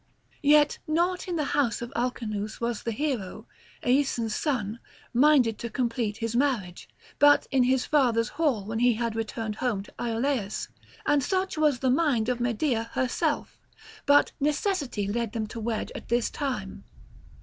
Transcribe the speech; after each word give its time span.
Yet 0.41 0.79
not 0.87 1.27
in 1.27 1.35
the 1.35 1.43
house 1.53 1.79
of 1.79 1.93
Alcinous 1.95 2.59
was 2.59 2.81
the 2.81 2.91
hero, 2.91 3.45
Aeson's 3.85 4.33
son, 4.33 4.79
minded 5.13 5.59
to 5.59 5.69
complete 5.69 6.17
his 6.17 6.35
marriage, 6.35 6.89
but 7.19 7.45
in 7.51 7.61
his 7.61 7.85
father's 7.85 8.29
hall 8.29 8.65
when 8.65 8.79
he 8.79 8.95
had 8.95 9.15
returned 9.15 9.57
home 9.57 9.83
to 9.83 9.93
Ioleus; 9.99 10.69
and 11.05 11.21
such 11.21 11.55
was 11.55 11.77
the 11.77 11.91
mind 11.91 12.29
of 12.29 12.39
Medea 12.39 12.89
herself; 12.93 13.59
but 14.07 14.31
necessity 14.39 15.07
led 15.07 15.33
them 15.33 15.45
to 15.45 15.59
wed 15.59 15.91
at 15.93 16.07
this 16.07 16.31
time. 16.31 16.83